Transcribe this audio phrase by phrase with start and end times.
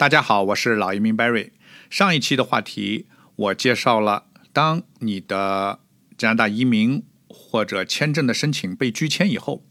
[0.00, 1.50] 大家好，我是老移民 Barry。
[1.90, 3.06] 上一期的话题，
[3.36, 5.80] 我介绍了当你的
[6.16, 9.62] 加拿大移民或者签证的申请被拒签以后，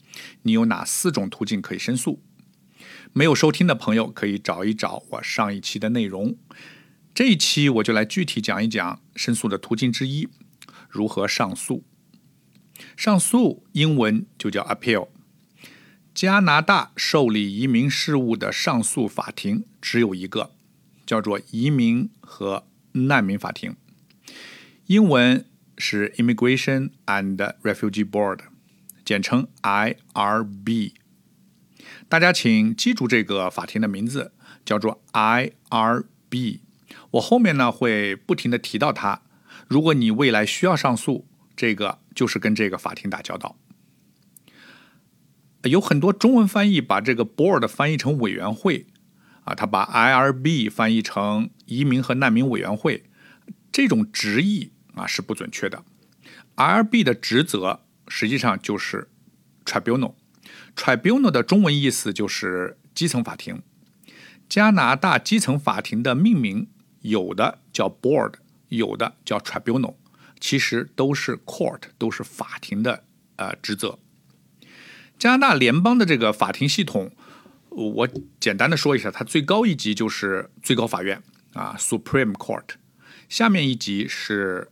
[0.44, 2.21] 你有哪四种途径可以申诉。
[3.12, 6.38] 没有收听的朋友可以找一找我上一期的内容。
[7.16, 10.30] 这一期我就来具体讲一讲申诉的途径之一，
[10.88, 11.84] 如何上诉。
[12.96, 15.07] 上诉英文就叫 appeal。
[16.14, 20.52] 加拿大受理移民事务的上诉法庭只有一个，
[21.05, 23.76] 叫做移民和难民法庭，
[24.88, 25.45] 英文
[25.77, 28.40] 是 Immigration and Refugee Board，
[29.05, 30.94] 简称 IRB。
[32.07, 34.34] 大家请记住这个法庭的名字，
[34.66, 36.59] 叫做 IRB。
[37.12, 39.21] 我后面呢会不停的提到它。
[39.68, 43.57] 如果你未来需要上诉，这个就是跟这个法庭打交道。
[45.63, 48.88] 有很多中文翻译把这个 board 翻译成委员会，
[49.43, 53.03] 啊，他把 IRB 翻译成移民和难民委员会，
[53.71, 55.84] 这种直译啊是不准确的。
[56.55, 59.09] IRB 的职责实际上就是
[59.65, 63.62] tribunal，tribunal 的中文意思就是基层法庭。
[64.47, 66.68] 加拿大基层法庭的命名
[67.01, 68.34] 有的叫 board，
[68.68, 69.96] 有的叫 tribunal，
[70.40, 73.03] 其实都是 court，都是法庭的
[73.35, 74.00] 呃职责。
[75.18, 77.12] 加拿大联邦的这个法庭系统，
[77.69, 81.22] 我简单的说一下，它最高一级就是最高法院
[81.53, 82.66] 啊，Supreme Court，
[83.28, 84.69] 下面一级是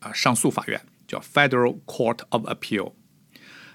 [0.00, 2.92] 啊上诉法院，叫 Federal Court of Appeal。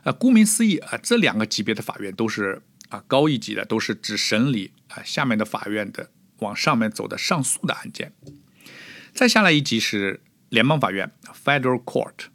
[0.04, 8.14] 啊，顾名思义啊，这两个级别的法院都是啊高一级的，都是只审理啊下面的法院的往上面走的上诉的案件。
[9.14, 11.12] 再下来一级是联邦法院
[11.44, 12.28] Federal Court，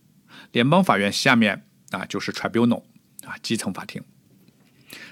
[0.53, 2.85] 联邦法院下面啊就是 Tribunal。
[3.25, 4.03] 啊，基层法庭，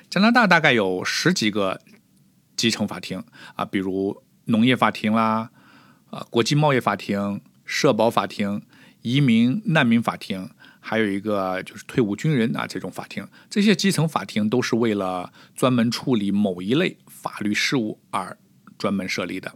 [0.09, 1.81] 加拿大大概有十几个
[2.57, 3.23] 基层法庭
[3.55, 5.51] 啊，比如农业法庭啦，
[6.11, 8.63] 啊，国际贸易法庭、社保法庭、
[9.03, 13.27] 移民难民法庭，还有一个就是退伍军人啊这种法庭。
[13.51, 18.39] 这些基层法庭都是为了专门处理某一类法律事务而
[18.79, 19.55] 专门设立的。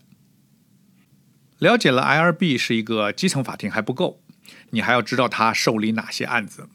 [1.58, 4.22] 了解了 IRB 是一个基层法庭还不够，
[4.70, 6.68] 你还要知道它受理哪些案子。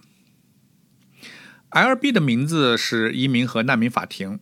[1.75, 4.39] IRB 的名字是移民和难民法庭，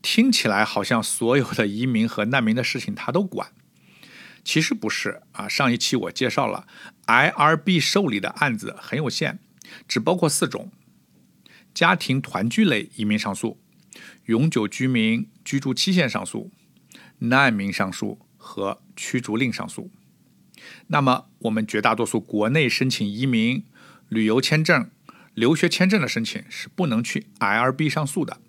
[0.00, 3.52] 听起来好像所有的移民和难民的事情他都管，
[4.42, 5.46] 其实不是啊。
[5.46, 6.66] 上一期我介绍了
[7.06, 9.40] IRB 受理的案子很有限，
[9.86, 10.72] 只包括四种：
[11.74, 13.60] 家庭团聚类移民上诉、
[14.24, 16.50] 永久居民居住期限上诉、
[17.18, 19.90] 难民上诉和驱逐令上诉。
[20.86, 23.66] 那么我们绝大多数国内申请移民、
[24.08, 24.88] 旅游签证。
[25.34, 28.40] 留学签证的申请是不能去 IRB 上诉的，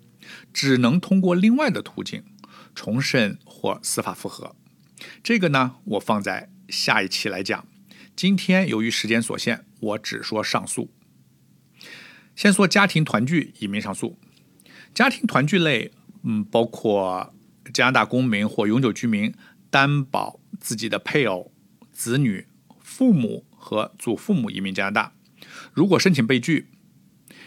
[0.52, 2.22] 只能通过另外的途径
[2.74, 4.54] 重审或司法复核。
[5.22, 7.66] 这个呢，我放在下一期来讲。
[8.14, 10.90] 今天由于时间所限，我只说上诉。
[12.34, 14.18] 先说家庭团聚移民上诉。
[14.94, 15.92] 家庭团聚类，
[16.22, 17.34] 嗯，包括
[17.74, 19.34] 加拿大公民或永久居民
[19.68, 21.52] 担保自己的配偶、
[21.92, 22.46] 子女、
[22.80, 25.12] 父母和祖父母移民加拿大，
[25.74, 26.68] 如果申请被拒。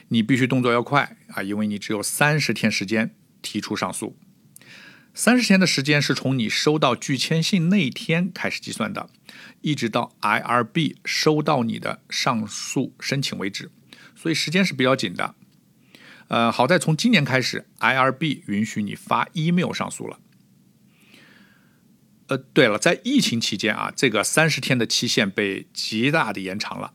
[0.10, 4.18] 你必须动作要快啊，因为你只有三十天时间提出上诉。
[5.14, 9.10] 三十天的时间是从你收到拒签信那天开始计算的，
[9.62, 13.72] 一直到 IRB 收到你的上诉申请为止，
[14.16, 15.36] 所以时间是比较紧的。
[16.30, 20.20] 呃，好在从今年开始，IRB 允许你发 email 上诉了。
[22.28, 26.94] 呃，对了，在疫情期间啊，这个三十天的期限被极大的延长了。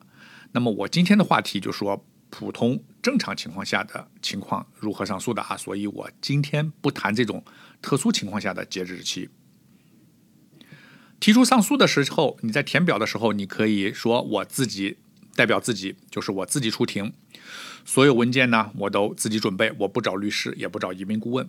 [0.52, 2.04] 那么我今天的话题就说。
[2.36, 5.54] 普通正常情况下的情况如何上诉的啊？
[5.58, 7.44] 所以我今天不谈这种
[7.82, 9.28] 特殊情况下的截止日期。
[11.20, 14.96] 提出上诉的时候，你在填表的时候，你可以说我自己
[15.36, 17.12] 代表自己，就是我自己出庭，
[17.84, 21.46] 所有文件呢我都自己准备，我不找律师，也不找移民顾问。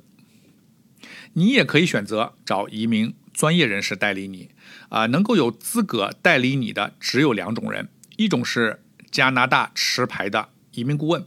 [1.36, 4.50] 你也可以选择找移民专业人士代理你
[4.90, 7.88] 啊，能够有资格代理你的只有两种人，
[8.18, 10.50] 一种是加拿大持牌的。
[10.74, 11.26] 移民顾问，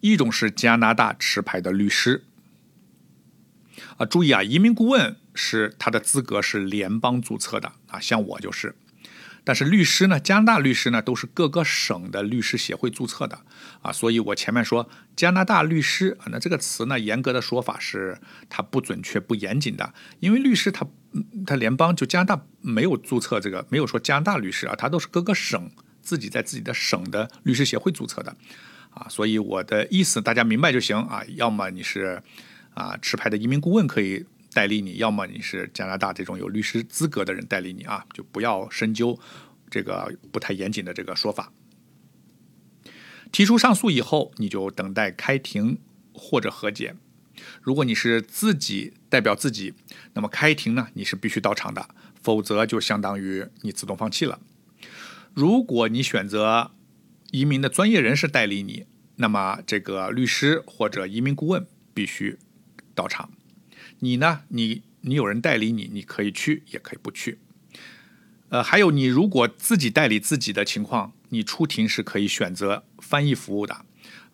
[0.00, 2.24] 一种是加拿大持牌的律师。
[3.96, 8.74] 啊，注意啊，移民顾问是他的资格是联邦注册的啊，像我就是。
[9.42, 13.40] 但是律师呢，加拿大律师呢都是各个省的律师协会注册的
[13.80, 18.18] 啊，所以我前面说加拿大律师啊，那这个词呢，严格的说法是
[18.50, 20.86] 它不准确、不严谨的，因为律师他
[21.46, 25.70] 他联邦就加拿大没有注册这个，没有说加拿大律师啊，他都是各个省
[26.02, 28.36] 自己在自己的省的律师协会注册的。
[28.90, 31.22] 啊，所以我的意思大家明白就行啊。
[31.36, 32.22] 要么你是
[32.74, 39.18] 啊持牌的移民顾问可以代理你，要么你是加拿大这种有律师资格的人代理你啊，就不要深究
[39.70, 41.52] 这个不太严谨的这个说法。
[43.32, 45.78] 提出上诉以后，你就等待开庭
[46.12, 46.96] 或者和解。
[47.62, 49.72] 如果你是自己代表自己，
[50.14, 51.88] 那么开庭呢，你是必须到场的，
[52.20, 54.40] 否则就相当于你自动放弃了。
[55.32, 56.72] 如果你选择
[57.30, 58.86] 移民的专业人士代理你，
[59.16, 62.38] 那么这个律师或者移民顾问必须
[62.94, 63.30] 到场。
[64.00, 67.38] 你呢，你你有人代理你，你可以去，也可以不去。
[68.48, 73.84] 呃，还有你如果自己代理自己的情况，你出庭是可以选择翻译服务的。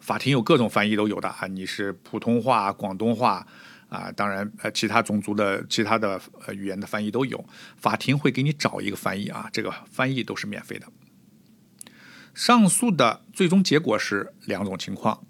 [0.01, 3.47] 法庭有各种翻译都有的啊，你是普通话、广东话
[3.89, 7.45] 啊，当然呃其他种族的其他的呃语言的翻译都有，
[7.77, 10.87] 法庭会给你找一个翻译啊，这个翻译都是免费的。
[12.37, 15.27] 上诉的最终结果是两种情况，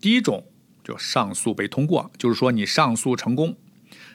[0.00, 0.50] 第一种
[0.82, 3.58] 就上诉被通过，就是说你上诉成功，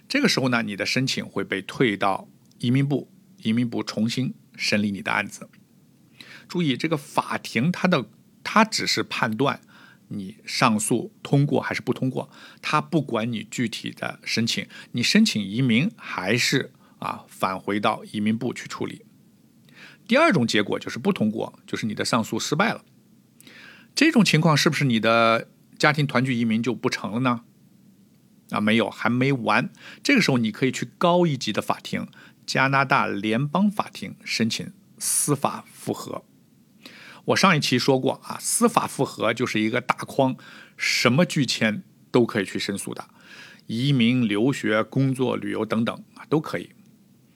[0.10, 2.28] 这个时候呢，你的申请会被退到
[2.58, 3.08] 移民部。
[3.44, 5.48] 移民部重新审理你的案子。
[6.48, 8.08] 注意，这个法庭它的
[8.44, 9.62] 它只是判断
[10.08, 12.32] 你上诉通过还是不通过，
[12.64, 19.06] 它不管你具体的申请，你申请移民还是啊返回到移民部去处理。
[20.08, 22.84] 第二种结果就是不通过，就是你的上诉失败了。
[23.96, 25.48] 这种情况是不是你的
[25.78, 27.42] 家庭团聚移民就不成了呢？
[28.50, 29.70] 啊，没有，还没完。
[30.04, 32.08] 这个时候你可以去高一级的法庭。
[32.46, 36.26] 加拿大联邦法庭申请司法复核。
[37.24, 40.36] 我上一期说过啊，司法复核就是一个大框，
[40.76, 43.08] 什么拒签都可以去申诉的，
[43.68, 46.72] 移民、留学、工作、旅游等等啊都可以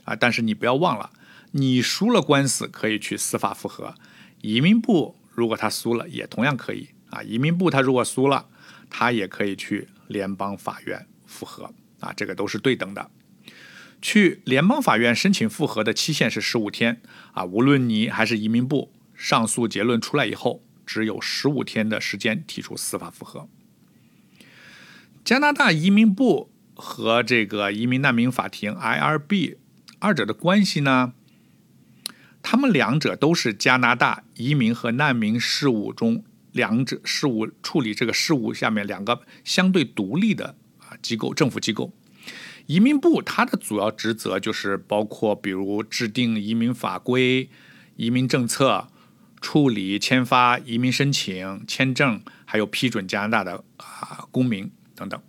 [0.03, 0.13] 啊。
[0.13, 1.09] 但是你不要忘了，
[1.51, 3.95] 你输了官司可以去司法复核，
[4.41, 7.23] 移民部如果他输了也同样可以啊。
[7.23, 8.47] 移民部他如果输了，
[8.89, 13.09] 他也可以去联邦法院复核啊，这个都是对等的。
[14.01, 17.01] 去联邦法院申请复核的期限是十五天
[17.31, 23.49] 啊，无论你还是移民部，上诉结论出来以后，只有十五天的时间提出司法复核。
[25.25, 29.57] 加拿大移民部和这个移民难民法庭 （IRB）
[29.99, 31.13] 二者的关系呢？
[32.49, 36.23] 他们两者都是加拿大移民和难民事务中
[36.53, 41.91] 两者事务处理这个事务下面两个相对独立的啊机构，政府机构。
[42.65, 47.49] 移民部它的主要职责就是包括，比如制定移民法规、
[47.97, 48.87] 移民政策、
[49.41, 55.21] 处理签发移民申请、签证，还有批准加拿大的啊公民等等。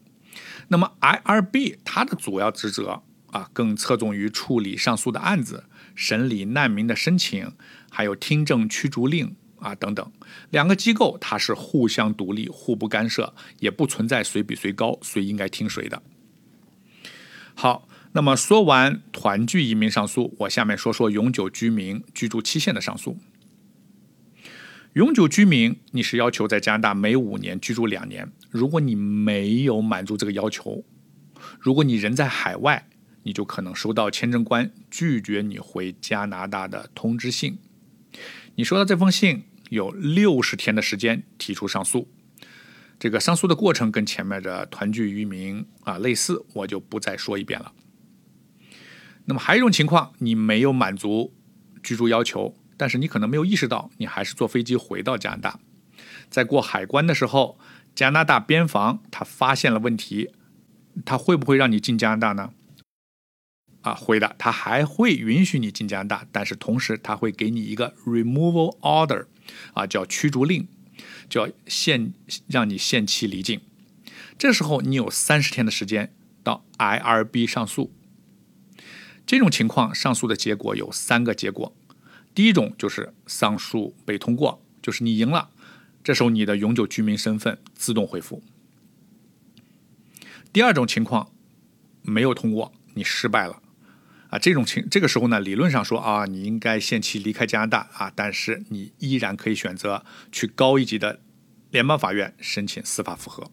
[0.68, 5.64] 那么 IRB 它的主要职责啊，更侧重于处理上诉的案子、
[5.98, 7.50] 审理难民的申请，
[7.90, 10.12] 还有听证驱逐令啊等等。
[10.50, 16.00] 两个机构它是互相独立、互不干涉，也不存在谁比谁高、谁应该听谁的。
[17.52, 23.18] 好，那么说完团聚移民上诉，我下面说说永久居民居住期限的上诉。
[24.92, 28.30] 永久居民，你是要求在加拿大每五年居住两年。
[28.50, 30.84] 如果你没有满足这个要求，
[31.58, 32.88] 如果你人在海外，
[33.28, 37.58] 你就可能收到签证官拒绝你回加拿大的通知信。
[38.54, 42.08] 你收到这封信，有六十天的时间提出上诉。
[42.98, 47.72] 这个上诉的过程跟前面的团聚移民啊类似，我就不再说一遍了。
[49.26, 51.35] 那么还有一种情况，你没有满足
[51.82, 55.61] 居住要求，但是你可能没有意识到，你还是坐飞机回到加拿大，
[56.30, 57.58] 在过海关的时候，
[57.94, 60.30] 加拿大边防他发现了问题，
[61.04, 62.54] 他会不会让你进加拿大呢？
[63.82, 69.26] 啊，会的，他还会允许你进加拿大，但是同时他会给你一个 removal order，
[69.75, 70.68] 啊，叫驱逐令。
[71.30, 72.12] 叫限
[72.49, 73.61] 让你限期离境，
[74.37, 77.92] 这时候你有三十天的时间到 IRB 上诉。
[79.25, 81.76] 这种情况上诉的结果有三个结果，
[82.35, 85.50] 第一种就是上诉被通过，就是你赢了，
[86.02, 88.42] 这时候你的永久居民身份自动恢复。
[90.52, 91.30] 第二种情况
[92.02, 93.62] 没有通过，你失败了。
[94.30, 101.20] 啊，这种情这个时候呢，理论上说啊，你应该限期离开加拿大啊，但是你依然可以选择去高一级的
[101.70, 103.50] 联邦法院申请司法复核。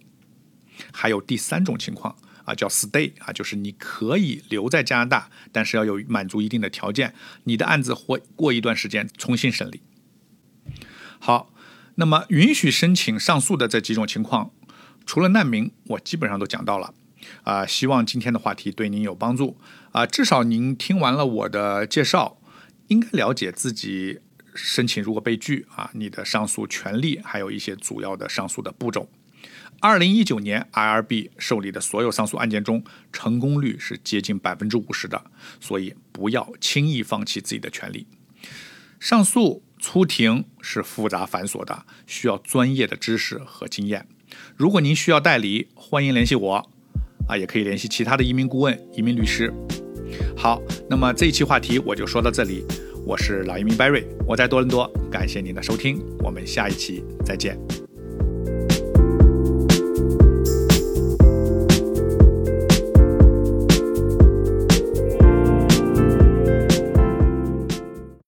[0.91, 7.13] 还有第三种情况啊，叫 stay 啊，就是你可以留在加拿大，但是要有满足一定的条件，
[7.45, 9.81] 你的案子会过一段时间重新审理。
[11.19, 11.53] 好，
[11.95, 14.51] 那么允许申请上诉的这几种情况，
[15.05, 16.93] 除了难民，我基本上都讲到了。
[17.43, 19.57] 啊，希望今天的话题对您有帮助
[19.91, 20.05] 啊！
[20.05, 22.37] 至少您听完了我的介绍，
[22.87, 24.19] 应该了解自己
[24.53, 29.09] 申请如果被拒啊，你的上诉权利，还有一些主要的上诉的步骤。
[29.81, 35.25] 二零一九年 IRB 受理的所有上诉案件中，成功率是接近百分之五十的，
[35.59, 38.07] 所以不要轻易放弃自己的权利。
[38.99, 44.07] 上诉出庭是复杂繁琐的，需要专业的知识和经验。
[44.55, 46.71] 如果您需要代理，欢迎联系我，
[47.27, 49.51] 啊，也可以联系其他的移民顾问、移民律师。
[50.37, 52.63] 好，那么这一期话题我就说到这里。
[53.05, 57.55] 我是老移民 Barry，我在多伦多，感谢您的收听，我们下一期再见。